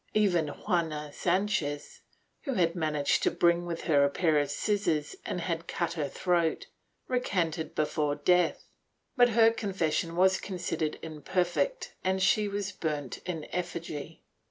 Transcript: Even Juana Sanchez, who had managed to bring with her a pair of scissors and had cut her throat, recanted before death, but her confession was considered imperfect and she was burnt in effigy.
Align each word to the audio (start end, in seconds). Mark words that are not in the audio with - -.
Even 0.15 0.47
Juana 0.47 1.13
Sanchez, 1.13 1.99
who 2.45 2.55
had 2.55 2.73
managed 2.73 3.21
to 3.21 3.29
bring 3.29 3.67
with 3.67 3.81
her 3.81 4.03
a 4.03 4.09
pair 4.09 4.39
of 4.39 4.49
scissors 4.49 5.15
and 5.27 5.41
had 5.41 5.67
cut 5.67 5.93
her 5.93 6.09
throat, 6.09 6.65
recanted 7.07 7.75
before 7.75 8.15
death, 8.15 8.63
but 9.15 9.29
her 9.29 9.51
confession 9.51 10.15
was 10.15 10.41
considered 10.41 10.97
imperfect 11.03 11.93
and 12.03 12.19
she 12.19 12.47
was 12.47 12.71
burnt 12.71 13.19
in 13.27 13.45
effigy. 13.53 14.23